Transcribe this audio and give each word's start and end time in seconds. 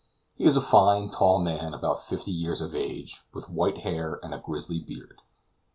He 0.35 0.45
is 0.45 0.55
a 0.55 0.61
fine 0.61 1.11
tall 1.11 1.39
man, 1.41 1.75
about 1.75 2.01
fifty 2.03 2.31
years 2.31 2.59
of 2.59 2.73
age, 2.73 3.21
with 3.35 3.51
white 3.51 3.81
hair 3.83 4.19
and 4.23 4.33
a 4.33 4.39
grizzly 4.39 4.79
beard. 4.79 5.21